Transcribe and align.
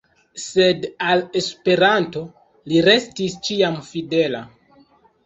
Sed 0.43 0.85
al 1.07 1.19
Esperanto 1.41 2.23
li 2.71 2.81
restis 2.87 3.37
ĉiam 3.49 3.77
fidela. 3.91 4.41